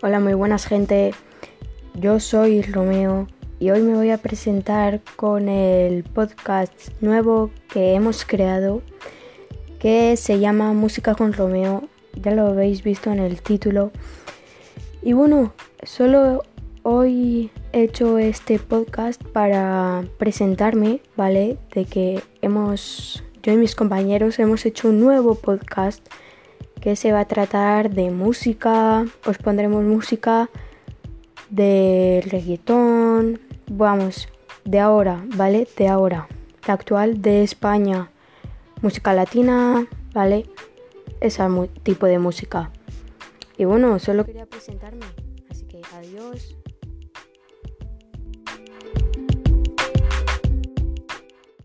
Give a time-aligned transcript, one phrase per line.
[0.00, 1.12] Hola, muy buenas gente.
[1.94, 3.26] Yo soy Romeo
[3.58, 8.80] y hoy me voy a presentar con el podcast nuevo que hemos creado
[9.80, 11.88] que se llama Música con Romeo.
[12.14, 13.90] Ya lo habéis visto en el título.
[15.02, 15.52] Y bueno,
[15.82, 16.44] solo
[16.84, 21.58] hoy he hecho este podcast para presentarme, ¿vale?
[21.74, 26.06] De que hemos, yo y mis compañeros hemos hecho un nuevo podcast
[26.80, 30.48] que se va a tratar de música, os pondremos música
[31.50, 34.28] de reggaetón, vamos,
[34.64, 35.66] de ahora, ¿vale?
[35.76, 36.28] De ahora,
[36.66, 38.10] la actual de España,
[38.82, 40.46] música latina, ¿vale?
[41.20, 41.42] Ese
[41.82, 42.70] tipo de música.
[43.56, 45.06] Y bueno, solo quería presentarme,
[45.50, 46.56] así que adiós.